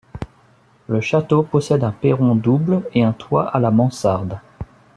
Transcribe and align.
Le 0.87 0.99
château 0.99 1.43
possède 1.43 1.83
un 1.83 1.91
perron 1.91 2.33
double 2.33 2.81
et 2.95 3.03
un 3.03 3.11
toit 3.13 3.47
à 3.49 3.59
la 3.59 3.69
mansarde. 3.69 4.39